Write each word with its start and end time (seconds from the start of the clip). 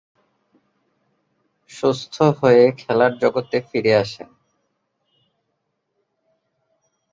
সুস্থ 1.71 2.15
হয়ে 2.39 2.63
খেলার 2.79 3.11
জগতে 3.21 3.57
ফিরে 3.67 3.93
আসেন। 3.95 4.29